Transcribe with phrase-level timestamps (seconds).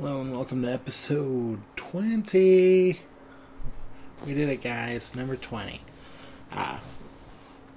[0.00, 2.98] Hello and welcome to episode 20.
[4.24, 5.14] We did it, guys.
[5.14, 5.82] Number 20.
[6.50, 6.80] Ah.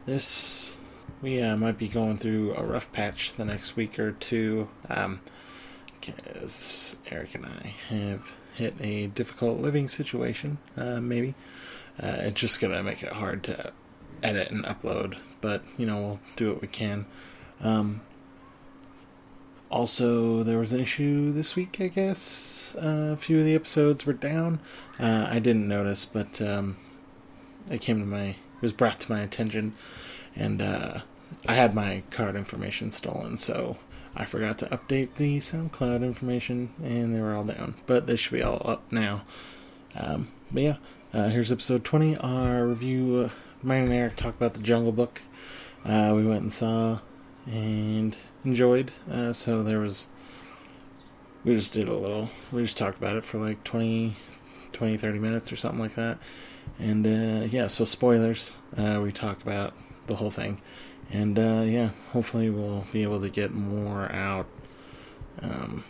[0.06, 0.78] This.
[1.22, 4.70] We uh, might be going through a rough patch the next week or two.
[4.90, 5.20] Um,
[6.00, 11.36] because Eric and I have hit a difficult living situation, uh, maybe.
[12.02, 13.74] Uh, it's just gonna make it hard to
[14.24, 17.06] edit and upload, but, you know, we'll do what we can.
[17.60, 18.00] Um,
[19.74, 22.76] also, there was an issue this week, I guess.
[22.76, 24.60] Uh, a few of the episodes were down.
[25.00, 26.78] Uh, I didn't notice, but um,
[27.72, 29.74] it came to my, it was brought to my attention,
[30.36, 31.00] and uh,
[31.48, 33.78] I had my card information stolen, so
[34.16, 37.74] I forgot to update the SoundCloud information, and they were all down.
[37.88, 39.24] But they should be all up now.
[39.96, 40.76] Um, but yeah,
[41.16, 42.18] uh, here's episode 20.
[42.18, 43.26] Our review.
[43.26, 43.30] Uh,
[43.64, 45.24] mine and Eric talk about the Jungle Book.
[45.84, 47.00] Uh, we went and saw,
[47.46, 48.16] and
[48.46, 48.92] enjoyed.
[49.12, 50.08] Uh, so there was,
[51.44, 54.18] we just did a little, we just talked about it for like 20,
[54.72, 56.18] 20 30 minutes or something like that.
[56.80, 59.74] And uh, yeah, so spoilers, uh, we talk about
[60.08, 60.62] the whole thing.
[61.12, 64.48] And uh, yeah, hopefully we'll be able to get more out.
[65.42, 65.84] Um,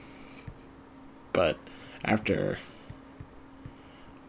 [1.31, 1.57] but
[2.03, 2.59] after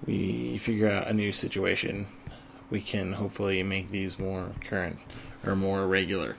[0.07, 2.07] we figure out a new situation,
[2.71, 4.99] we can hopefully make these more current
[5.45, 6.37] or more regular.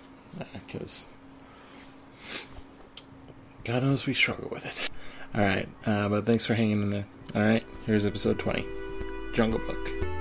[0.66, 1.08] Because
[3.64, 4.90] God knows we struggle with it.
[5.34, 7.06] All right, uh, but thanks for hanging in there.
[7.34, 8.66] All right, here's episode 20
[9.34, 10.15] Jungle Book.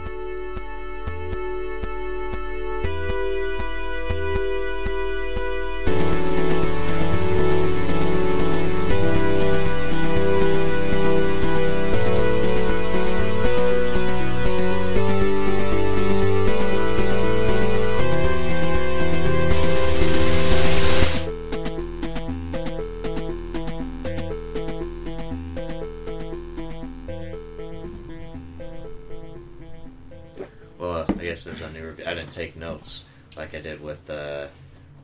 [33.36, 34.46] Like I did with uh,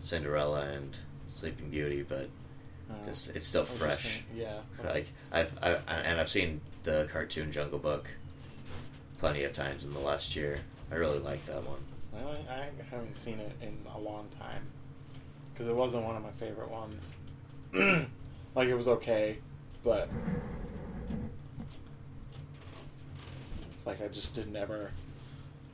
[0.00, 0.96] Cinderella and
[1.28, 2.28] Sleeping Beauty, but
[3.04, 4.22] just it's still fresh.
[4.36, 4.60] Yeah.
[4.84, 8.08] Like I've I, and I've seen the cartoon Jungle Book
[9.18, 10.60] plenty of times in the last year.
[10.90, 11.80] I really like that one.
[12.50, 14.62] I haven't seen it in a long time
[15.52, 17.16] because it wasn't one of my favorite ones.
[18.54, 19.38] like it was okay,
[19.84, 20.08] but
[23.86, 24.90] like I just didn't ever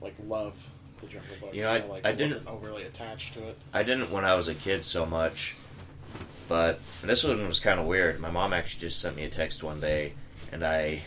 [0.00, 0.70] like love
[1.00, 1.54] the Jungle Book.
[1.54, 3.58] You know, so, I- like, I wasn't didn't- overly attached to it.
[3.72, 5.54] I didn't when I was a kid so much,
[6.48, 8.20] but this one was kind of weird.
[8.20, 10.14] My mom actually just sent me a text one day,
[10.52, 11.02] and I,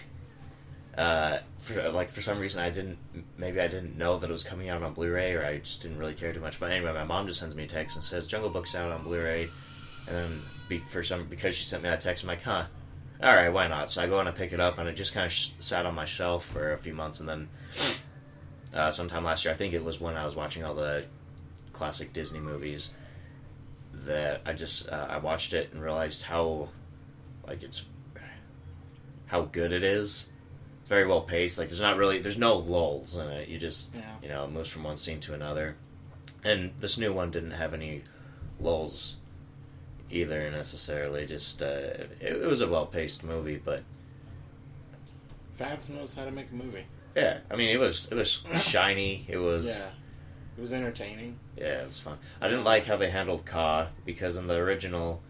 [0.98, 2.98] uh, for, like for some reason I didn't,
[3.38, 5.98] maybe I didn't know that it was coming out on Blu-ray, or I just didn't
[5.98, 6.60] really care too much.
[6.60, 9.04] But anyway, my mom just sends me a text and says Jungle Book's out on
[9.04, 9.50] Blu-ray,
[10.08, 12.66] and then be, for some because she sent me that text, I'm like, huh.
[13.22, 13.92] All right, why not?
[13.92, 15.86] So I go and I pick it up, and it just kind of sh- sat
[15.86, 17.50] on my shelf for a few months, and then
[18.74, 21.06] uh, sometime last year, I think it was when I was watching all the
[21.74, 22.92] classic Disney movies
[23.94, 26.70] that I just uh, I watched it and realized how
[27.48, 27.86] like it's
[29.28, 30.30] how good it is.
[30.80, 31.58] It's very well paced.
[31.58, 33.48] Like there's not really there's no lulls in it.
[33.50, 34.02] You just Yeah.
[34.22, 35.76] you know it moves from one scene to another.
[36.44, 38.04] And this new one didn't have any
[38.60, 39.18] lulls
[40.10, 41.26] either necessarily.
[41.26, 41.66] Just uh,
[42.20, 43.84] it, it was a well paced movie, but
[45.60, 46.86] Favs knows how to make a movie.
[47.16, 49.26] Yeah, I mean it was it was shiny.
[49.28, 49.90] It was Yeah,
[50.58, 51.38] it was entertaining.
[51.58, 52.18] Yeah, it was fun.
[52.42, 55.22] I didn't like how they handled Kaa because in the original,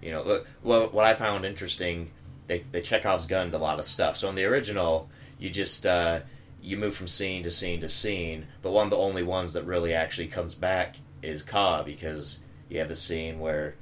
[0.00, 2.10] you know, well, what I found interesting,
[2.46, 4.16] they they Chekhov's gunned a lot of stuff.
[4.16, 5.08] So in the original,
[5.38, 6.20] you just uh,
[6.62, 9.64] you move from scene to scene to scene, but one of the only ones that
[9.64, 13.74] really actually comes back is Kaa because you have the scene where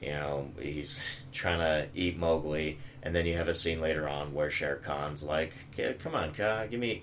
[0.00, 2.78] you know he's trying to eat Mowgli.
[3.02, 5.52] And then you have a scene later on where Shere Khan's like,
[6.00, 7.00] "Come on, Kaa, give me,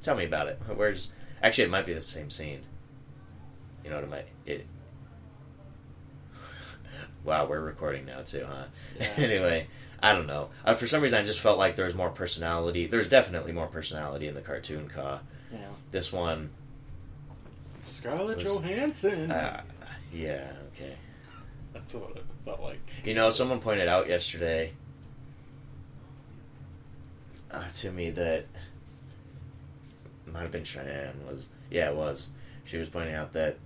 [0.00, 0.60] tell me about it.
[0.74, 1.12] Where's
[1.42, 2.60] Actually, it might be the same scene.
[3.84, 4.24] You know what I mean?
[4.46, 4.66] It.
[7.24, 8.64] Wow, we're recording now too, huh?
[8.98, 9.08] Yeah.
[9.16, 9.66] anyway,
[10.02, 10.48] I don't know.
[10.64, 12.86] Uh, for some reason, I just felt like there was more personality.
[12.86, 15.18] There's definitely more personality in the cartoon Kaa.
[15.52, 15.58] Yeah,
[15.90, 16.50] This one,
[17.82, 19.30] Scarlett Was- Johansson.
[19.30, 19.62] uh,
[20.12, 20.52] yeah.
[21.88, 22.80] That's what it felt like.
[23.04, 24.74] You know, someone pointed out yesterday
[27.50, 28.44] uh, to me that
[30.26, 32.28] might have been Cheyenne was yeah it was
[32.64, 33.56] she was pointing out that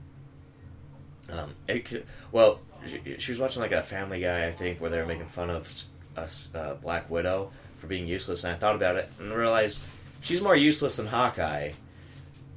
[1.31, 4.89] um it could, well she, she was watching like a Family Guy I think where
[4.89, 5.69] they were making fun of
[6.17, 9.83] us uh, Black Widow for being useless and I thought about it and realized
[10.21, 11.73] she's more useless than Hawkeye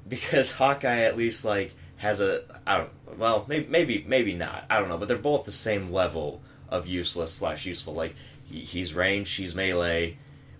[0.07, 4.79] because Hawkeye at least like has a I don't well maybe maybe maybe not I
[4.79, 7.93] don't know but they're both the same level of useless slash useful.
[7.93, 10.17] Like he, he's range, she's melee,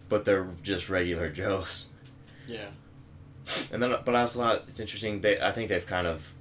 [0.09, 1.87] but they're just regular Joes.
[2.47, 2.67] Yeah.
[3.71, 5.21] And then, but I also thought it's interesting.
[5.21, 6.33] They, I think they've kind of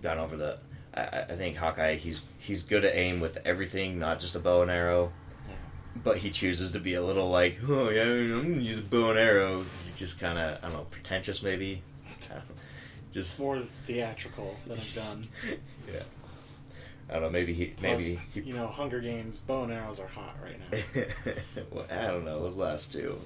[0.00, 0.58] gone over the.
[0.94, 4.62] I, I think Hawkeye, he's he's good at aim with everything, not just a bow
[4.62, 5.12] and arrow.
[5.48, 5.54] Yeah.
[5.96, 9.10] But he chooses to be a little like, oh yeah, I'm gonna use a bow
[9.10, 9.64] and arrow.
[9.72, 11.82] He's just kind of, I don't know, pretentious maybe.
[13.18, 13.22] I don't know.
[13.22, 15.28] Just It's more theatrical than I've done.
[15.92, 16.02] yeah.
[17.10, 17.30] I don't know.
[17.30, 18.40] Maybe he, Plus, maybe he.
[18.42, 21.02] you know, Hunger Games bow and arrows are hot right now.
[21.70, 22.40] well, I don't know.
[22.42, 23.18] Those last two,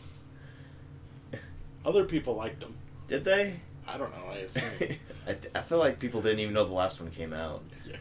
[1.85, 2.75] Other people liked them.
[3.09, 3.57] did they?
[3.89, 4.31] I don't know.
[4.31, 4.97] I assume.
[5.27, 7.63] I, I feel like people didn't even know the last one came out.
[7.85, 7.97] yeah.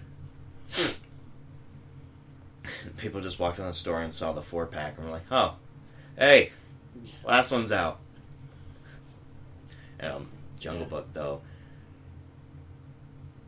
[2.97, 5.55] People just walked in the store and saw the four pack and were like, "Oh,
[6.17, 6.51] hey,
[7.25, 7.99] last one's out."
[9.99, 10.27] Um,
[10.59, 10.89] Jungle Yeah.
[10.89, 11.41] Book though,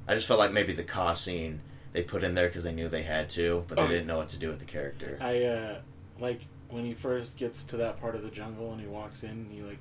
[0.07, 1.61] I just felt like maybe the Kaa scene
[1.93, 3.87] they put in there because they knew they had to, but they Oh.
[3.87, 5.17] didn't know what to do with the character.
[5.21, 5.77] I uh
[6.19, 9.29] like when he first gets to that part of the jungle and he walks in
[9.29, 9.79] and he like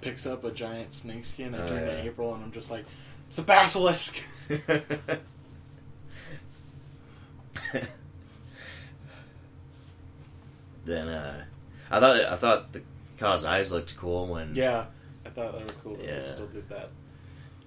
[0.00, 1.54] picks up a giant snake skin.
[1.54, 1.92] I Oh, turned yeah.
[1.94, 2.84] to April and I'm just like,
[3.28, 4.22] it's a basilisk.
[10.84, 11.44] then uh,
[11.90, 12.82] I thought I thought the
[13.18, 14.86] Kaa's eyes looked cool when Yeah,
[15.24, 16.20] I thought that was cool that Yeah.
[16.20, 16.90] they still did that.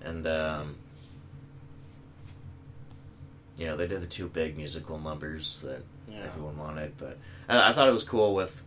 [0.01, 0.75] and um,
[3.57, 6.23] you know they did the two big musical numbers that Yeah.
[6.25, 7.17] everyone wanted, but
[7.49, 8.63] I, I thought it was cool with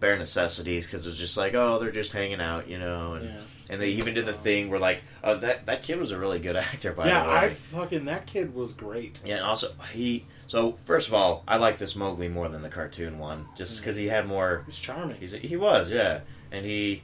[0.00, 3.24] bare necessities because it was just like oh they're just hanging out you know and
[3.24, 3.40] Yeah.
[3.70, 6.38] and they even did the thing where like oh that that kid was a really
[6.40, 9.20] good actor by yeah, the way I fucking that kid was great.
[9.24, 12.68] yeah and also he so first of all I like this Mowgli more than the
[12.68, 13.80] cartoon one just mm.
[13.80, 15.16] because he had more He was charming.
[15.16, 16.20] He's, he was, yeah,
[16.52, 17.02] and he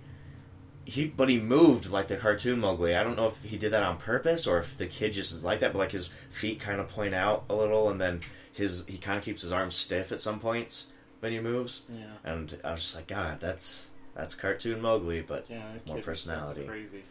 [0.91, 2.95] he, but he moved like the cartoon Mowgli.
[2.97, 5.45] I don't know if he did that on purpose or if the kid just is
[5.45, 5.73] like that.
[5.73, 8.21] But like his feet kind of point out a little, and then
[8.53, 11.87] his he kind of keeps his arms stiff at some points when he moves.
[11.93, 15.21] yeah, And I was just like, God, that's that's cartoon Mowgli.
[15.21, 16.65] But yeah, More personality.
[16.67, 17.03] Crazy.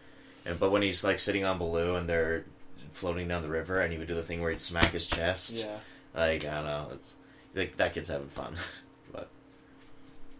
[0.45, 2.43] and but when he's like sitting on Baloo and they're
[2.91, 5.55] floating down the river, and he would do the thing where he'd smack his chest.
[5.63, 5.77] Yeah,
[6.13, 7.15] Like I don't know, it's
[7.55, 8.55] like that kid's having fun.
[9.13, 9.29] but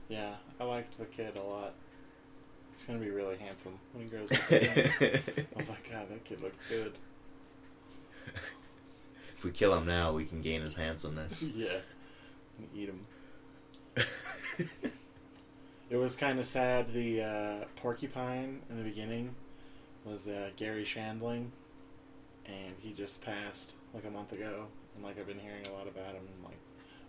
[0.09, 1.73] yeah, I liked the kid a lot.
[2.79, 4.39] He's gonna be really handsome when he grows up.
[4.51, 6.93] I was like, God, that kid looks good.
[9.35, 11.43] if we kill him now, we can gain his handsomeness.
[11.55, 11.79] yeah,
[12.57, 13.05] and eat him.
[15.89, 16.93] It was kind of sad.
[16.93, 19.35] The uh, porcupine in the beginning
[20.05, 21.49] was uh, Garry Shandling,
[22.45, 24.67] and he just passed like a month ago.
[24.95, 26.59] And like I've been hearing a lot about him, and like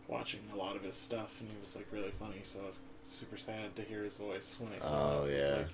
[0.08, 2.40] watching a lot of his stuff, and he was like really funny.
[2.42, 5.28] So I was super sad to hear his voice when it came Oh, up.
[5.30, 5.50] Yeah.
[5.56, 5.68] like,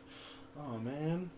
[0.60, 1.30] oh man.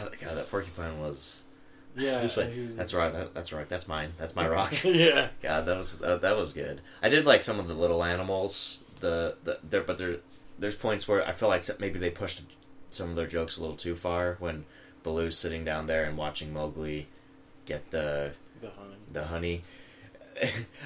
[0.00, 1.42] That, God, that porcupine was.
[1.98, 3.10] Yeah, just like, was- that's right.
[3.10, 3.66] That, that's right.
[3.66, 4.12] That's mine.
[4.18, 4.74] That's my rock.
[4.84, 6.82] yeah, God, that was that, that was good.
[7.02, 8.84] I did like some of the little animals.
[9.00, 10.16] The the there, but there
[10.58, 12.42] there's points where I feel like maybe they pushed
[12.90, 14.66] some of their jokes a little too far when
[15.04, 17.06] Baloo's sitting down there and watching Mowgli
[17.64, 18.96] get the the honey.
[19.10, 19.62] the honey.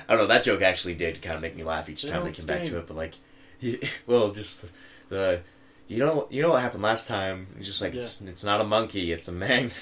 [0.08, 0.26] I don't know.
[0.28, 2.62] That joke actually did kind of make me laugh each They time they came back
[2.66, 2.86] to it.
[2.86, 3.14] But like,
[4.06, 4.66] well, just
[5.08, 5.42] the
[5.86, 7.48] you know you know what happened last time.
[7.58, 9.70] It's just like it's it's not a monkey, it's a man.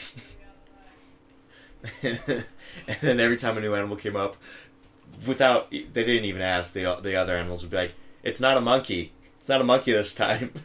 [2.03, 2.45] and
[3.01, 4.37] then every time a new animal came up,
[5.27, 8.61] without they didn't even ask the the other animals would be like, "It's not a
[8.61, 9.13] monkey.
[9.39, 10.53] It's not a monkey this time."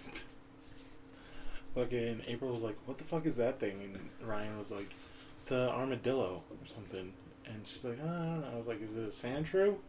[1.75, 4.93] Fucking April was like, "What the fuck is that thing?" And Ryan was like,
[5.41, 7.13] "It's an armadillo or something."
[7.45, 9.79] And she's like, oh, "I don't know." I was like, "Is it a sand shrew?"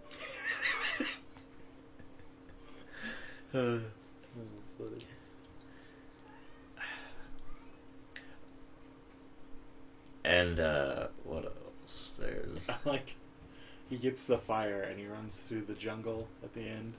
[3.54, 3.78] Uh,
[10.24, 12.16] and uh, what else?
[12.18, 13.16] There's like,
[13.90, 16.94] he gets the fire and he runs through the jungle at the end.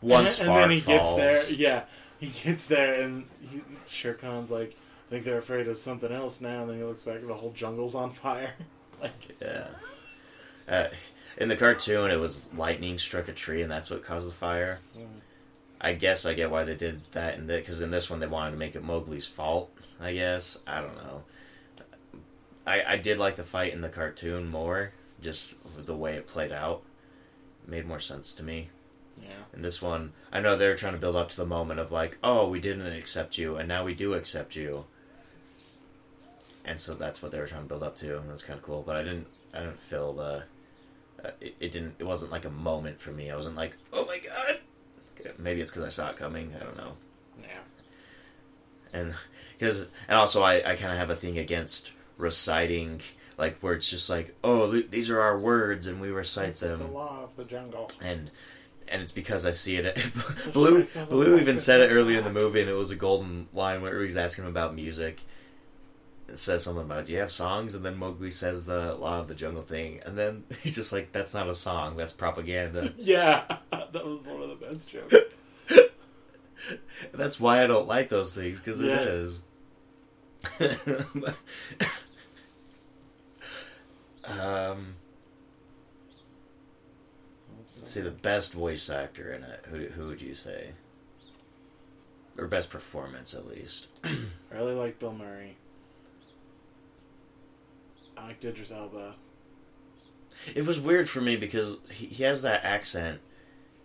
[0.00, 1.18] one and, and then he falls.
[1.20, 1.56] gets there.
[1.56, 1.84] Yeah,
[2.18, 4.76] he gets there, and he, Shere Khan's like,
[5.08, 7.34] "I think they're afraid of something else now." And then he looks back, and the
[7.34, 8.54] whole jungle's on fire.
[9.02, 9.66] like, Yeah.
[10.68, 10.88] Uh,
[11.38, 14.78] in the cartoon, it was lightning struck a tree, and that's what caused the fire.
[14.96, 15.06] mm,
[15.84, 18.52] I guess I get why they did that in because in this one they wanted
[18.52, 19.70] to make it Mowgli's fault.
[20.00, 21.22] I guess I don't know.
[22.64, 26.52] I I did like the fight in the cartoon more, just the way it played
[26.52, 26.82] out.
[27.64, 28.70] It made more sense to me.
[29.20, 31.90] yeah, In this one, I know they're trying to build up to the moment of
[31.92, 34.84] like, oh, we didn't accept you, and now we do accept you.
[36.64, 38.64] And so that's what they were trying to build up to, and that's kind of
[38.64, 38.82] cool.
[38.86, 40.44] But I didn't, I didn't feel the,
[41.24, 43.30] uh, it, it didn't, it wasn't like a moment for me.
[43.30, 44.60] I wasn't like, oh my god.
[45.38, 46.52] Maybe it's because I saw it coming.
[46.60, 46.92] I don't know.
[47.40, 47.58] yeah,
[48.92, 49.14] And
[49.58, 53.00] because, and also I, I kind of have a thing against reciting
[53.38, 56.60] like where it's just like, oh, th- these are our words and we recite This
[56.60, 57.90] them, the law of the jungle.
[58.00, 58.30] and
[58.88, 59.98] and it's because I see it.
[60.52, 63.80] Baloo Baloo even said it earlier in the movie, and it was a golden line
[63.80, 65.20] where he's asking him about music.
[66.32, 69.28] It says something about, "Do you have songs?" And then Mowgli says the Law of
[69.28, 71.96] the Jungle thing, and then he's just like, "That's not a song.
[71.96, 75.14] That's propaganda." Yeah, that was one of the best jokes.
[77.12, 79.00] That's why I don't like those things because Yeah.
[79.00, 79.42] it is.
[84.24, 84.94] um,
[87.58, 89.64] let's see the best voice actor in it.
[89.68, 90.70] Who who would you say?
[92.38, 93.88] Or best performance, at least.
[94.04, 94.16] I
[94.52, 95.56] really like Bill Murray.
[98.22, 99.14] I like Idris Elba.
[100.54, 103.20] It was weird for me because he, he has that accent,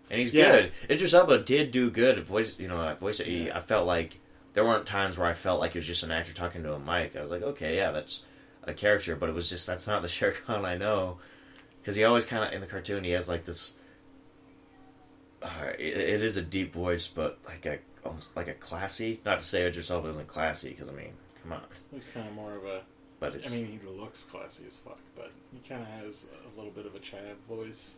[0.09, 0.51] and he's Yeah.
[0.51, 0.71] good.
[0.89, 2.57] Idris Elba did do good at voice.
[2.59, 3.19] You know, at voice.
[3.19, 3.57] he- Yeah.
[3.57, 4.19] I felt like
[4.53, 6.79] there weren't times where I felt like it was just an actor talking to a
[6.79, 7.15] mic.
[7.15, 8.25] I was like, okay, yeah, that's
[8.63, 11.17] a character, but it was just that's not the Shere Khan I know,
[11.81, 13.73] because he always kind of in the cartoon he has like this.
[15.41, 19.19] Uh, it, it is a deep voice, but like a almost like a classy.
[19.25, 21.13] Not to say Idris Elba isn't classy, because I mean,
[21.43, 21.61] come on,
[21.93, 22.81] He's kind of more of a.
[23.19, 23.53] but it's.
[23.53, 26.85] I mean, he looks classy as fuck, but he kind of has a little bit
[26.85, 27.97] of a Chav voice,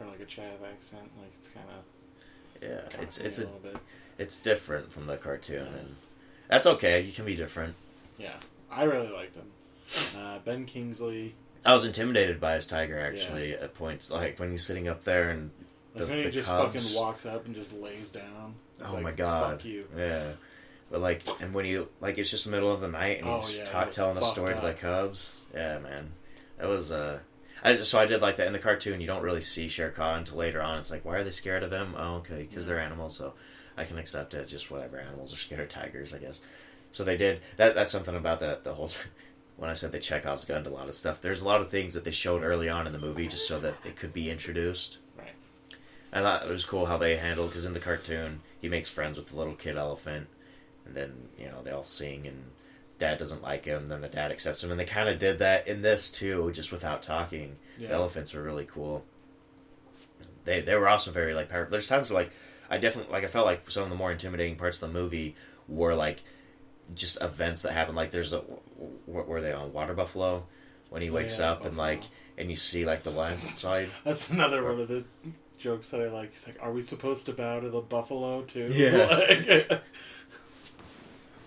[0.00, 1.10] or like a Chav accent.
[1.18, 2.62] Like it's kind of.
[2.68, 3.76] yeah, it's it's a a little bit.
[4.18, 5.96] it's different from the cartoon, and
[6.48, 7.00] that's okay.
[7.00, 7.74] You can be different.
[8.18, 8.34] Yeah,
[8.70, 9.46] I really liked him.
[10.18, 11.34] Uh, ben Kingsley.
[11.64, 15.30] I was intimidated by his tiger actually at points, like when he's sitting up there
[15.30, 15.50] and
[15.94, 16.72] Like The- when he just Cubs.
[16.90, 18.54] fucking walks up and just lays down.
[18.84, 19.86] Oh like, my god, Fuck you.
[19.96, 20.32] yeah.
[20.92, 23.40] But like, and when you like, it's just the middle of the night and Oh,
[23.40, 24.74] he's yeah, ta- telling the story to the.
[24.74, 25.40] Cubs.
[25.54, 26.12] Yeah, man,
[26.58, 27.20] that was uh.
[27.64, 29.00] I, so I did like that in the cartoon.
[29.00, 30.78] You don't really see Shere Khan until later on.
[30.78, 31.94] It's like, why are they scared of him?
[31.96, 33.32] Oh, okay, because they're animals, so
[33.74, 34.46] I can accept it.
[34.48, 36.42] Just whatever, animals are scared of tigers, I guess.
[36.90, 37.74] So they did that.
[37.74, 38.62] That's something about that.
[38.62, 38.90] The whole
[39.56, 41.22] when I said that Chekhov's gunned a lot of stuff.
[41.22, 43.58] There's a lot of things that they showed early on in the movie just so
[43.60, 44.98] that it could be introduced.
[45.16, 45.28] Right.
[46.12, 49.16] I thought it was cool how they handled because in the cartoon he makes friends
[49.16, 50.26] with the little kid elephant,
[50.86, 52.44] and then you know they all sing and
[52.98, 53.88] dad doesn't like him.
[53.88, 56.70] Then the dad accepts him, and they kind of did that in this too, just
[56.72, 57.56] without talking.
[57.78, 57.88] Yeah.
[57.88, 59.04] The elephants were really cool.
[60.44, 61.70] They they were also very like powerful.
[61.70, 62.32] There's times where like
[62.70, 65.36] I definitely like I felt like some of the more intimidating parts of the movie
[65.68, 66.22] were like
[66.94, 67.94] just events that happen.
[67.94, 68.38] Like there's a
[69.06, 70.46] where were they on Water Buffalo
[70.90, 72.02] when he wakes Yeah, up and like
[72.36, 73.88] and you see like the landslide.
[74.04, 75.04] That's another one of the
[75.58, 76.32] jokes that I like.
[76.32, 79.78] He's like, "Are we supposed to bow to the buffalo too?" Yeah.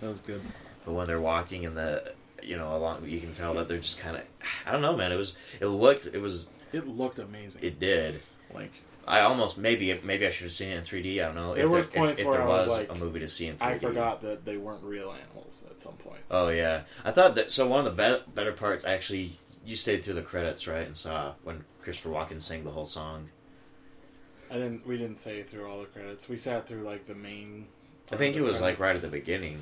[0.05, 0.41] That was good.
[0.85, 3.97] But when they're walking in the, you know, along, you can tell that they're just
[3.99, 4.21] kind of,
[4.63, 5.11] I don't know, man.
[5.11, 7.63] It was, it looked, it was, It looked amazing.
[7.63, 8.21] it did.
[8.53, 8.71] like
[9.07, 11.23] I almost maybe, maybe I should have seen it in 3D.
[11.23, 11.55] I don't know.
[11.55, 13.27] There if there, points if, if where there I was was like, a movie to
[13.27, 13.61] see in 3D.
[13.65, 16.21] I forgot that they weren't real animals at some point.
[16.29, 17.49] Oh yeah, I thought that.
[17.49, 20.95] So one of the be- better parts, actually, you stayed through the credits, right, and
[20.95, 23.29] saw when Christopher Walken sang the whole song.
[24.51, 24.85] I didn't.
[24.85, 26.29] We didn't say through all the credits.
[26.29, 27.67] We sat through like the main.
[28.11, 29.61] I think it was like right at the beginning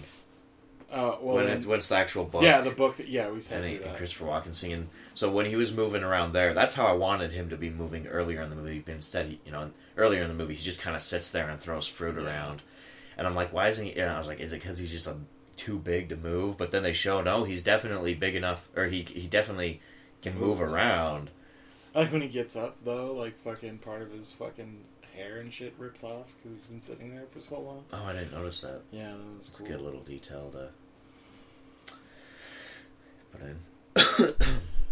[0.94, 2.44] Uh, well, when then- it's when it's the actual book.
[2.44, 2.96] yeah, the book.
[3.06, 3.96] Yeah, we sat and, he, and.
[3.98, 4.90] Christopher Walken singing.
[5.16, 8.06] So when he was moving around there, that's how I wanted him to be moving
[8.08, 8.80] earlier in the movie.
[8.80, 11.50] But instead, he, you know, earlier in the movie, he just kind of sits there
[11.50, 12.24] and throws fruit Yeah.
[12.26, 12.62] around.
[13.18, 13.94] And I'm like, why isn't he?
[14.00, 15.16] And I was like, is it because he's just a,
[15.58, 16.58] too big to move?
[16.58, 19.82] But then they show no, he's definitely big enough, or he he definitely
[20.22, 21.30] can move around.
[21.96, 24.84] I like when he gets up though, like fucking part of his fucking
[25.16, 27.84] hair and shit rips off because he's been sitting there for so long.
[27.94, 28.82] Oh, I didn't notice that.
[28.92, 29.68] Yeah, that was It's cool.
[29.68, 30.70] a good little detail to
[33.42, 34.36] in.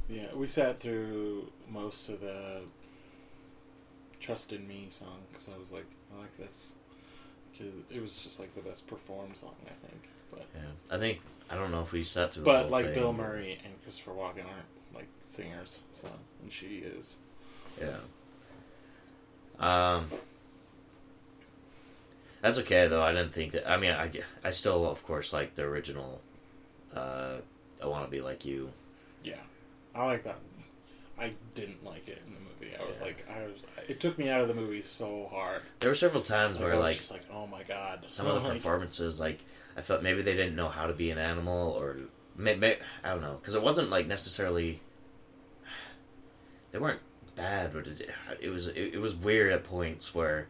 [0.10, 2.62] Yeah, we sat through most of the
[4.20, 6.74] "Trust in Me" song because I was like, I like this.
[7.90, 10.10] it was just like the best performed song, I think.
[10.30, 12.44] But Yeah, I think I don't know if we sat through.
[12.44, 12.96] but like thing.
[12.96, 16.10] Bill Murray and Christopher Walken aren't like singers, so
[16.42, 17.20] and she is.
[17.80, 17.98] Yeah.
[19.60, 20.10] Um.
[22.42, 23.04] That's okay though.
[23.04, 23.70] I didn't think that.
[23.70, 24.10] I mean, I,
[24.44, 26.22] I still, of course, like the original.
[26.94, 27.36] Uh,
[27.82, 28.72] I want to be like you.
[29.24, 29.36] Yeah,
[29.96, 30.38] I like that.
[31.20, 32.76] I didn't like it in the movie.
[32.80, 33.06] I was Yeah.
[33.08, 33.60] like, I was.
[33.88, 35.62] It took me out of the movie so hard.
[35.80, 38.06] There were several times Like, where I was like just like, oh my god.
[38.08, 39.44] some of the performances, like
[39.78, 41.98] I felt maybe they didn't know how to be an animal, or
[42.36, 44.82] may, may, I don't know, because it wasn't like necessarily.
[46.72, 47.02] They weren't
[47.36, 48.10] bad, but it,
[48.40, 50.48] it was it, it was weird at points where.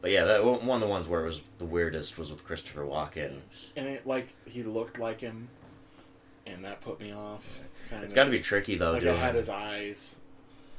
[0.00, 2.44] But yeah, that one one of the ones where it was the weirdest was with
[2.44, 3.40] Christopher Walken.
[3.76, 5.48] and it like he looked like him,
[6.46, 7.60] and that put me off.
[7.90, 8.16] Kind It's of.
[8.16, 8.92] got to be tricky though.
[8.92, 10.16] like doing, it had his eyes,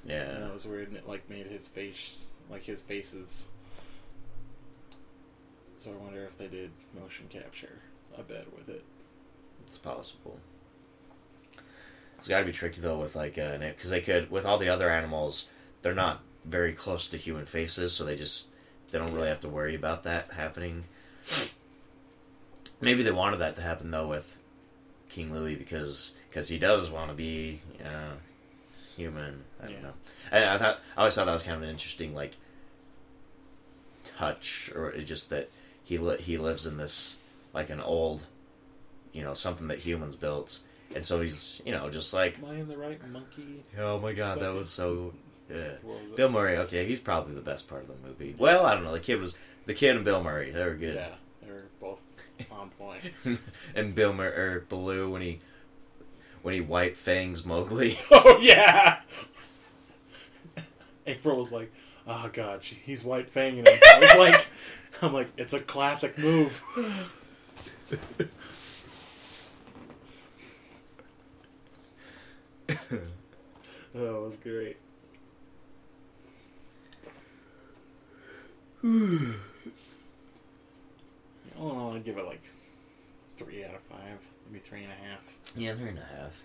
[0.04, 0.88] and yeah, that was weird.
[0.90, 3.48] And it like made his face like his faces.
[5.78, 7.80] So I wonder if they did motion capture
[8.18, 8.84] a bit with it.
[9.68, 10.40] it's possible.
[12.18, 14.70] It's got to be tricky though with like uh, because they could with all the
[14.70, 15.50] other animals,
[15.82, 18.48] they're not very close to human faces, so they just
[18.92, 20.86] they don't really have to worry about that happening.
[22.80, 24.38] Maybe they wanted that to happen though with
[25.14, 28.14] King Louie because because he does want to be uh,
[28.96, 29.44] human.
[29.62, 29.82] I don't Yeah.
[29.82, 29.94] know.
[30.32, 32.34] And I thought I always thought that was kind of an interesting like
[34.18, 35.50] touch, or just that
[35.84, 37.18] he li- he lives in this
[37.54, 38.26] like an old,
[39.12, 40.60] you know, something that humans built,
[40.96, 43.64] and so he's you know just like Am I in the right monkey?
[43.80, 45.14] oh my god that was so
[45.50, 45.74] yeah.
[45.84, 46.00] Was?
[46.16, 48.34] Bill Murray, okay, he's probably the best part of the movie.
[48.38, 48.94] Well, I don't know.
[48.94, 50.52] The kid was the kid and Bill Murray.
[50.52, 50.96] They were good.
[50.96, 51.23] Yeah, they're both
[52.52, 53.14] on point.
[53.76, 55.40] and Bill Murray or er, Baloo when he
[56.42, 57.98] when he white fangs Mowgli.
[58.12, 59.00] oh yeah.
[61.08, 61.72] April was like,
[62.08, 64.48] "Oh God, she, he's white fanging him." I was like,
[65.02, 66.62] "I'm like, it's a classic move."
[73.96, 74.78] Oh, it was great.
[78.84, 78.90] All
[81.72, 82.42] in all, I'd give it like
[83.38, 85.32] three out of five, maybe three and a half.
[85.56, 86.42] yeah, three and a half.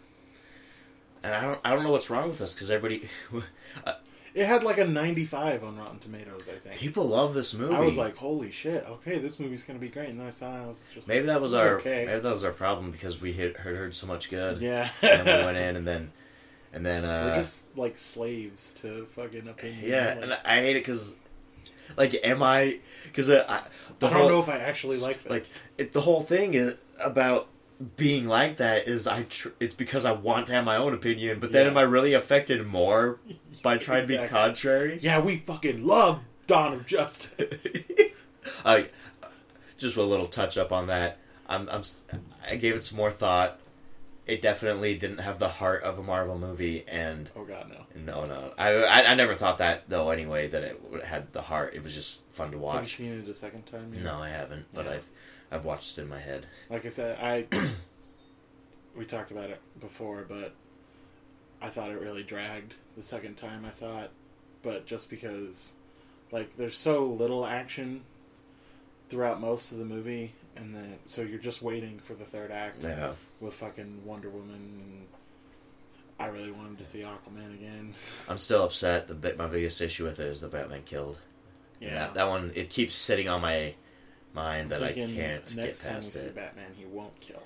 [1.22, 3.08] And I don't I don't know what's wrong with us because everybody
[4.34, 6.78] It had like a 95 on Rotten Tomatoes, I think.
[6.78, 7.74] people love this movie.
[7.74, 10.10] I was like, holy shit, okay, this movie's gonna be great.
[10.10, 12.04] And then I I was just maybe that was our okay.
[12.06, 14.58] maybe that was our problem because we had heard, heard so much good.
[14.60, 14.90] yeah.
[15.02, 16.12] and then we went in and then
[16.72, 19.90] and then uh We're just like slaves to fucking opinion.
[19.90, 21.16] yeah, Like, and I hate it because
[21.96, 23.62] like am I because uh, I
[23.98, 25.46] the I don't whole know if I actually like like
[25.78, 27.48] it, the whole thing is about
[27.96, 31.38] being like that is I tr- it's because I want to have my own opinion,
[31.38, 31.70] but then Yeah.
[31.72, 33.20] am I really affected more
[33.62, 34.98] by trying to be contrary?
[35.00, 37.66] yeah, we fucking love Dawn of Justice.
[38.64, 38.88] I
[39.76, 41.18] just a little touch up on that.
[41.48, 41.82] I'm, I'm
[42.48, 43.60] I gave it some more thought.
[44.26, 48.02] It definitely didn't have the heart of a Marvel movie, and oh god, no.
[48.12, 50.10] no, no, I, I, I never thought that though.
[50.10, 51.72] Anyway, that it had the heart.
[51.74, 52.74] It was just fun to watch.
[52.74, 53.94] Have you seen it a second time?
[53.94, 54.02] yet?
[54.02, 54.92] No, I haven't, but Yeah.
[54.92, 55.08] I've
[55.50, 56.46] I've watched it in my head.
[56.68, 57.46] Like I said, I
[58.96, 60.52] we talked about it before, but
[61.60, 64.10] I thought it really dragged the second time I saw it.
[64.62, 65.72] But just because,
[66.32, 68.02] like, there's so little action
[69.08, 72.82] throughout most of the movie, and then so you're just waiting for the third act
[72.82, 73.12] Yeah.
[73.40, 75.06] with fucking Wonder Woman.
[76.20, 77.94] I really wanted to see Aquaman again.
[78.28, 79.06] I'm still upset.
[79.06, 81.18] The bit my biggest issue with it is the Batman killed.
[81.80, 83.74] Yeah, that, that one it keeps sitting on my
[84.34, 86.34] mind that I can't get next time we past it.
[86.34, 87.42] Batman, he won't kill.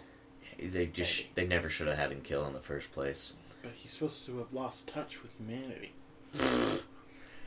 [0.58, 1.30] They just Maybe.
[1.34, 3.34] they never should have had him kill in the first place.
[3.62, 5.92] But he's supposed to have lost touch with humanity.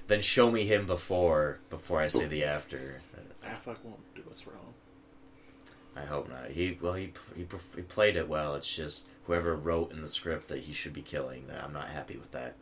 [0.07, 3.01] Then show me him before before I say the after.
[3.43, 4.75] Affleck won't do us wrong.
[5.95, 6.51] I hope not.
[6.51, 8.53] He well he he he played it well.
[8.53, 11.47] It's just whoever wrote in the script that he should be killing.
[11.47, 12.53] That I'm not happy with that.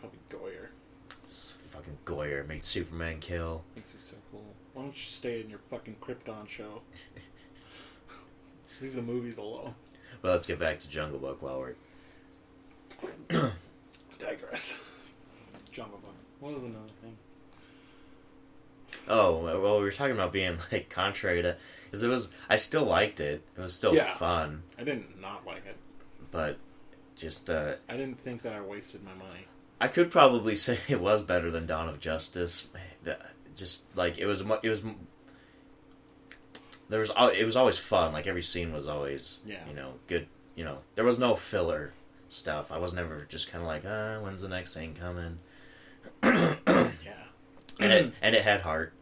[0.00, 0.68] Probably Goyer.
[1.68, 3.64] Fucking Goyer made Superman kill.
[3.74, 4.16] Makes so.
[4.74, 6.82] Why don't you stay in your fucking Krypton show?
[8.80, 9.74] Leave the movies alone.
[10.22, 11.74] Well, let's get back to Jungle Book while we're
[14.18, 14.80] Digress.
[15.70, 16.14] Jungle Book.
[16.40, 17.16] What was another thing?
[19.08, 22.28] Oh well, we were talking about being like contrary to, because it was.
[22.48, 23.42] I still liked it.
[23.56, 24.14] It was still Yeah.
[24.16, 25.76] fun, I didn't not like it.
[26.30, 26.58] but
[27.16, 29.46] just uh, I didn't think that I wasted my money.
[29.80, 32.68] I could probably say it was better than Dawn of Justice.
[32.72, 33.16] Man,
[33.56, 34.82] Just like it was, it was.
[36.88, 38.12] There was, it was always fun.
[38.12, 39.66] Like every scene was always, Yeah.
[39.68, 40.26] you know, good.
[40.56, 41.92] You know, there was no filler
[42.28, 42.70] stuff.
[42.70, 45.38] I was never just kind of like, ah, when's the next thing coming?
[46.64, 46.90] Yeah.
[47.80, 48.92] And it, and it had heart.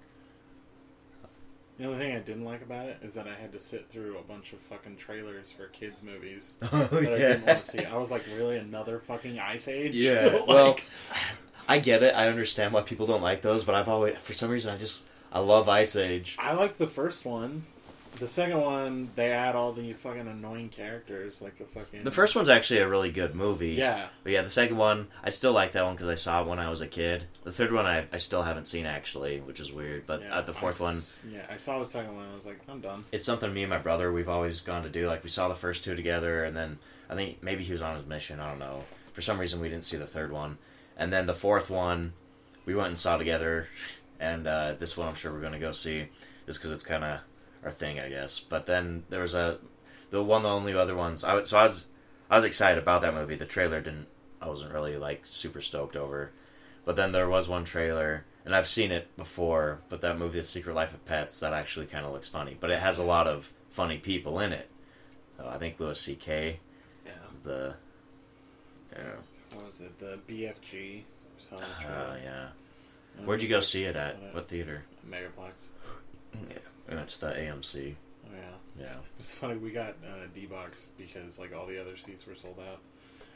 [1.78, 4.18] The only thing I didn't like about it is that I had to sit through
[4.18, 7.84] a bunch of fucking trailers for kids' movies Oh, that I didn't want to see.
[7.84, 9.94] I was like, really, another fucking Ice Age?
[9.94, 10.76] Yeah, Like, well,
[11.70, 12.14] I get it.
[12.16, 15.08] I understand why people don't like those, but I've always, for some reason, I just
[15.32, 16.36] I love Ice Age.
[16.38, 17.64] I like the first one.
[18.16, 22.02] The second one, they add all the fucking annoying characters, like the fucking.
[22.02, 23.74] The first one's actually a really good movie.
[23.74, 24.08] Yeah.
[24.24, 26.58] But yeah, the second one, I still like that one because I saw it when
[26.58, 27.26] I was a kid.
[27.44, 30.06] The third one, I, I still haven't seen actually, which is weird.
[30.08, 30.96] But Yeah, uh, the fourth I one,
[31.32, 32.26] Yeah, I saw the second one.
[32.28, 33.04] I was like, I'm done.
[33.12, 35.06] it's something me and my brother we've always gone to do.
[35.06, 37.96] Like we saw the first two together, and then I think maybe he was on
[37.96, 38.40] his mission.
[38.40, 38.82] I don't know.
[39.12, 40.58] For some reason, we didn't see the third one,
[41.00, 42.12] and then the fourth one,
[42.64, 43.66] we went and saw together.
[44.20, 46.08] And uh, this one, I'm sure we're going to go see,
[46.46, 47.20] just because it's kind of
[47.64, 48.38] our thing, I guess.
[48.38, 49.58] But then there was a
[50.10, 51.24] the one, the only other ones.
[51.24, 51.86] I was- so I was
[52.30, 53.34] I was excited about that movie.
[53.34, 54.06] The trailer didn't.
[54.42, 56.30] I wasn't really like super stoked over.
[56.84, 59.80] But then there was one trailer, and I've seen it before.
[59.88, 62.56] But that movie, The Secret Life of Pets, that actually kind of looks funny.
[62.60, 64.68] But it has a lot of funny people in it.
[65.38, 66.60] So I think Louis C.K.
[67.06, 67.12] Yeah.
[67.42, 67.74] The
[68.92, 69.12] yeah.
[69.54, 69.98] What was it?
[69.98, 71.02] The BFG.
[71.52, 72.22] Oh soundtrack.
[72.24, 72.48] yeah.
[73.18, 74.20] And Where'd you go like- see it at?
[74.22, 74.84] what, What theater?
[75.08, 75.68] Megaplex.
[76.48, 76.94] Yeah.
[76.96, 77.94] Went to the AMC.
[78.24, 78.84] Oh yeah.
[78.84, 78.96] Yeah.
[79.18, 82.58] It's funny we got uh, D box because like all the other seats were sold
[82.60, 82.78] out.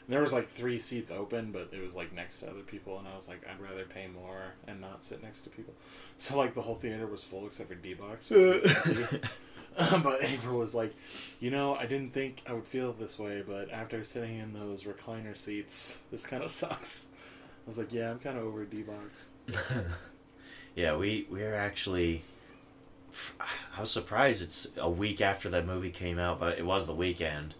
[0.07, 2.99] And there was like three seats open, but it was like next to other people,
[2.99, 5.73] and I was like, I'd rather pay more and not sit next to people.
[6.19, 8.29] So like the whole theater was full except for D box.
[10.03, 10.93] But April was like,
[11.39, 14.83] you know, I didn't think I would feel this way, but after sitting in those
[14.83, 17.07] recliner seats, this kind of sucks.
[17.65, 19.29] I was like, yeah, I'm kind of over D box.
[20.75, 22.23] yeah, we we are actually.
[23.77, 26.95] I was surprised it's a week after that movie came out, but it was the
[26.95, 27.55] weekend.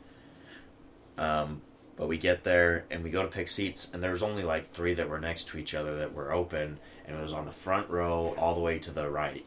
[1.18, 1.62] Um,
[1.98, 4.72] but we get there and we go to pick seats, and there was only like
[4.72, 7.52] three that were next to each other that were open, and it was on the
[7.52, 9.46] front row all the way to the right,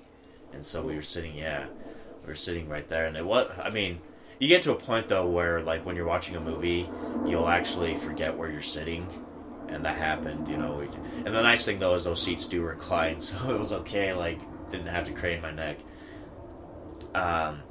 [0.52, 1.66] and so we were sitting, yeah,
[2.28, 4.00] we were sitting right there, and it was, I mean,
[4.38, 6.86] you get to a point though where like when you're watching a movie,
[7.26, 9.08] you'll actually forget where you're sitting,
[9.68, 10.80] and that happened, you know.
[10.80, 14.12] And the nice thing though is those seats do recline, so it was okay.
[14.12, 14.38] Like
[14.70, 15.78] didn't have to crane my neck.
[17.14, 17.62] Um.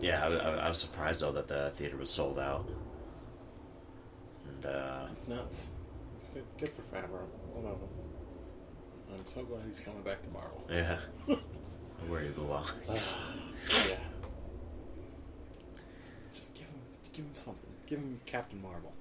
[0.00, 2.68] Yeah, I, I, I was surprised though that the theater was sold out.
[4.48, 5.68] And uh, It's nuts.
[6.18, 7.26] It's good, good for Favreau.
[7.56, 7.88] I love him.
[9.18, 10.66] I'm so glad he's coming back to Marvel.
[10.70, 10.98] yeah,
[12.08, 12.66] where you belong.
[12.88, 12.94] yeah.
[16.34, 16.80] Just give him,
[17.12, 17.70] give him something.
[17.86, 18.92] Give him Captain Marvel.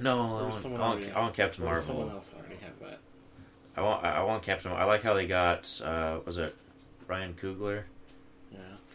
[0.00, 2.16] no, I want, I want, already- I want Captain does someone Marvel.
[2.18, 2.98] else already have that?
[3.76, 4.72] I want I want Captain.
[4.72, 6.54] I like how they got uh, was it
[7.06, 7.84] Ryan Coogler.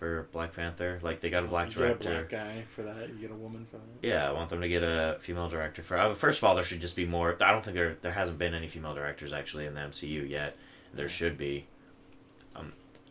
[0.01, 0.99] For Black Panther?
[1.03, 2.09] Like they got a black you director.
[2.09, 3.09] get a black guy for that.
[3.09, 3.85] You get a woman for that.
[4.01, 5.95] Yeah, I want them to get a female director for.
[5.95, 7.37] Uh, first of all, there should just be more.
[7.39, 10.57] I don't think there there hasn't been any female directors actually in the MCU yet.
[10.91, 11.67] There should be.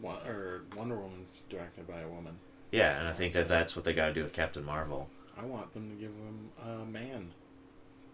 [0.00, 2.38] One, or Wonder Woman's directed by a woman.
[2.72, 5.08] Yeah, and I think that that's what they got to do with Captain Marvel.
[5.38, 7.32] I want them to give him a man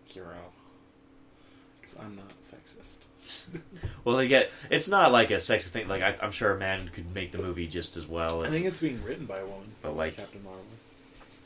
[0.04, 0.52] hero.
[1.80, 2.98] Because I'm not sexist.
[4.04, 4.52] Well, they get.
[4.70, 5.88] It's not like a sexy thing.
[5.88, 8.44] Like I, I'm sure a man could make the movie just as well.
[8.44, 9.72] I think it's being written by a woman.
[9.82, 10.62] But, like- Captain Marvel.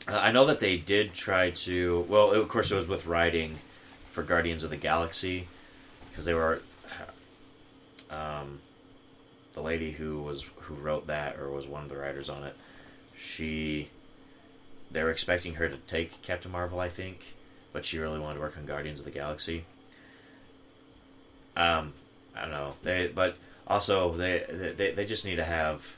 [0.07, 2.05] Uh, I know that they did try to.
[2.07, 3.57] Well, of course, it was with writing
[4.11, 5.47] for Guardians of the Galaxy
[6.09, 6.61] because they were.
[8.11, 8.59] Um,
[9.53, 12.55] the lady who was who wrote that or was one of the writers on it,
[13.17, 13.89] she.
[14.91, 17.33] They were expecting her to take Captain Marvel, I think,
[17.71, 19.63] but she really wanted to work on Guardians of the Galaxy.
[21.55, 21.93] Um,
[22.35, 22.73] I don't know.
[22.83, 23.37] They, but
[23.67, 25.97] also they they they just need to have.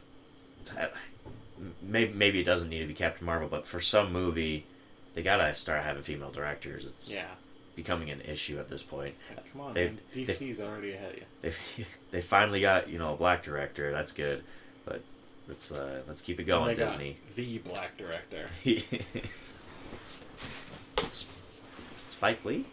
[1.82, 4.66] Maybe maybe it doesn't need to be Captain Marvel, but for some movie,
[5.14, 6.86] they gotta start having female directors.
[6.86, 7.28] It's Yeah.
[7.76, 9.16] becoming an issue at this point.
[9.36, 10.00] Like, come on, They- man.
[10.14, 11.26] DC's already ahead of you.
[11.42, 13.92] They they finally got you know a black director.
[13.92, 14.44] That's good,
[14.86, 15.02] but
[15.48, 17.18] let's uh, let's keep it going, they Disney.
[17.36, 18.48] the black director.
[22.08, 22.66] Spike Lee.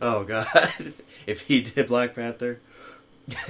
[0.00, 0.94] Oh God!
[1.26, 2.60] if he did Black Panther,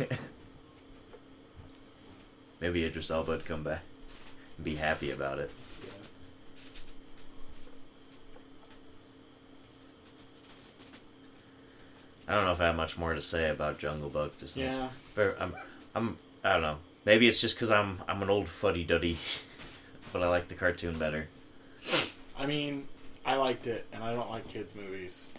[2.61, 3.82] maybe Idris Elba would come back
[4.56, 5.50] and be happy about it.
[5.82, 5.90] Yeah.
[12.26, 14.38] I don't know if I have much more to say about Jungle Book.
[14.38, 14.88] Just Yeah.
[15.16, 15.54] I'm,
[15.94, 16.78] I'm, I don't know.
[17.04, 19.16] Maybe it's just because I'm, I'm an old fuddy duddy,
[20.12, 21.28] but I like the cartoon better.
[22.38, 22.87] I mean,
[23.24, 25.30] I liked it, and I don't like kids' movies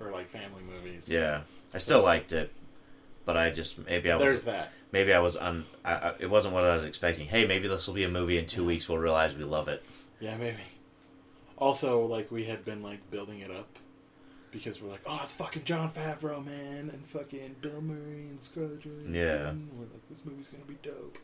[0.00, 1.08] or like family movies.
[1.10, 1.42] Yeah,
[1.74, 2.52] I still liked it,
[3.24, 4.72] but I just maybe I was There's that.
[4.92, 5.64] maybe I was un.
[5.84, 7.26] I, I, it wasn't what I was expecting.
[7.26, 8.88] Hey, maybe this will be a movie in two weeks.
[8.88, 9.84] We'll realize we love it.
[10.20, 10.58] Yeah, maybe.
[11.58, 13.68] Also, like we had been like building it up
[14.50, 18.80] because we're like, oh, it's fucking Jon Favreau, man, and fucking Bill Murray and Scarlett
[18.80, 19.14] Johansson.
[19.14, 19.52] Yeah.
[19.76, 21.18] We're like, this movie's gonna be dope.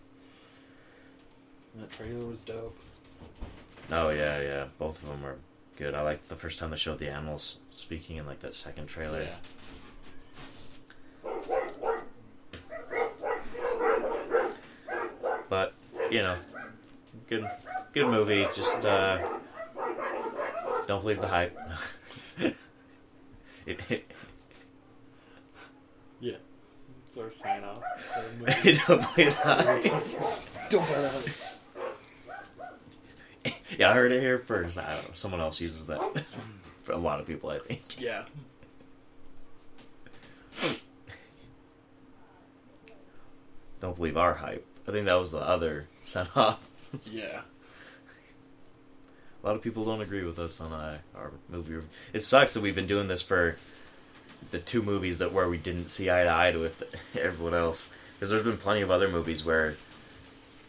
[1.74, 2.76] And the trailer was dope.
[3.90, 4.64] Oh yeah, yeah.
[4.78, 5.37] Both of them were
[5.76, 5.94] good.
[5.94, 9.22] I liked the first time they showed the animals speaking in like that second trailer.
[9.22, 9.35] Yeah.
[15.48, 15.72] But
[16.11, 16.37] you know,
[17.28, 17.48] good,
[17.92, 18.46] good movie.
[18.54, 19.18] Just uh,
[20.87, 21.58] don't believe the hype.
[22.38, 22.56] it,
[23.88, 24.11] it,
[26.20, 26.37] Yeah.
[27.08, 27.82] It's our sign off.
[28.14, 28.80] for the movie.
[28.87, 29.54] don't believe the
[31.40, 31.51] hype.
[33.72, 33.88] Don't buy that.
[33.88, 34.78] Yeah, I heard it here first.
[34.78, 35.11] I don't know.
[35.14, 36.00] Someone else uses that.
[36.85, 37.82] For a lot of people, I think.
[38.00, 38.24] Yeah.
[43.80, 44.64] Don't believe our hype.
[44.87, 46.70] I think that was the other sent off.
[47.11, 47.40] Yeah.
[49.42, 51.74] A lot of people don't agree with us on uh, our movie.
[51.74, 51.88] Review.
[52.12, 53.56] It sucks that we've been doing this for
[54.52, 56.85] the two movies that where we didn't see eye to eye with
[57.16, 57.88] everyone else.
[58.14, 59.76] Because there's been plenty of other movies where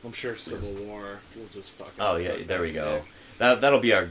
[0.05, 1.93] I'm sure Civil War will just fucking.
[1.99, 3.01] Oh yeah, there we go.
[3.37, 4.09] That that'll be our.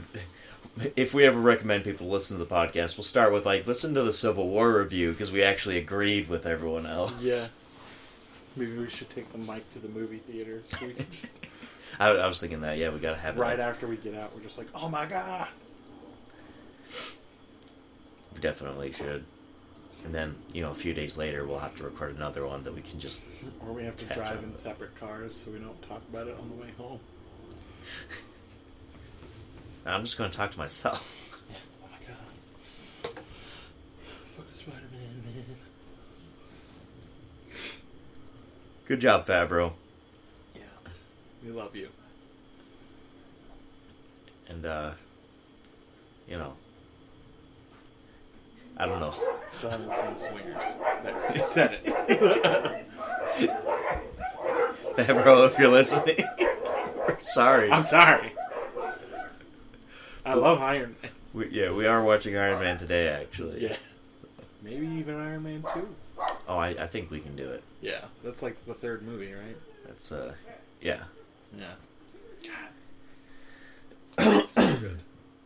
[0.95, 3.93] If we ever recommend people to listen to the podcast, we'll start with like listen
[3.93, 7.13] to the Civil War review because we actually agreed with everyone else.
[7.21, 7.45] Yeah.
[8.55, 10.61] Maybe we should take the mic to the movie theater.
[10.63, 11.31] So we can just,
[11.99, 12.77] I, I was thinking that.
[12.77, 13.39] Yeah, we gotta have it.
[13.39, 15.47] right after we get out, we're just like, oh my god.
[18.33, 19.25] We definitely should.
[20.03, 22.73] And then you know a few days later we'll have to record another one that
[22.75, 23.21] we can just.
[23.65, 26.49] Or we have to drive in separate cars so we don't talk about it on
[26.49, 26.99] the way home.
[29.85, 31.19] I'm just gonna talk to myself.
[31.83, 32.17] Oh my god.
[34.35, 35.45] Fucking Spider Man, man.
[38.85, 39.73] Good job, Favreau.
[40.55, 40.61] Yeah.
[41.43, 41.89] We love you.
[44.49, 44.91] And uh,
[46.27, 46.53] you know,
[48.77, 49.13] I don't know.
[49.51, 50.77] Still haven't seen Swingers.
[51.03, 51.85] There, he said it.
[54.95, 57.71] Favreau, if you're listening, we're sorry.
[57.71, 58.33] I'm sorry.
[60.25, 61.11] I love Iron Man.
[61.33, 63.63] We, yeah, we are watching Iron Man today, actually.
[63.63, 63.75] Yeah.
[64.61, 65.95] Maybe even Iron Man 2.
[66.47, 67.63] Oh, I, I think we can do it.
[67.81, 68.05] Yeah.
[68.23, 69.57] That's like the third movie, right?
[69.85, 70.33] That's uh,
[70.81, 71.03] yeah.
[71.57, 71.73] Yeah.
[74.17, 74.49] God.
[74.49, 74.99] so good.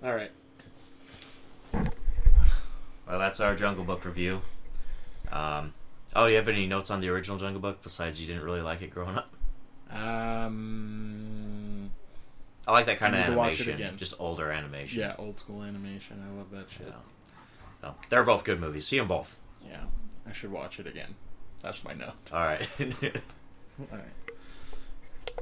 [0.04, 0.32] All right.
[3.08, 4.42] Well, that's our Jungle Book review.
[5.32, 5.74] Um,
[6.16, 8.62] oh, do you have any notes on the original Jungle Book besides you didn't really
[8.62, 9.34] like it growing up?
[9.92, 11.92] Um.
[12.68, 13.98] I like that kind of I need to watch it animation, again.
[13.98, 15.00] just older animation.
[15.00, 16.22] Yeah, old school animation.
[16.22, 16.88] I love that shit.
[16.88, 16.94] Yeah.
[17.82, 18.86] So, they're both good movies.
[18.88, 19.38] See them both.
[19.66, 19.84] Yeah.
[20.28, 21.16] I should watch it again.
[21.62, 22.12] That's my note.
[22.34, 22.68] All right.
[22.82, 24.27] All right.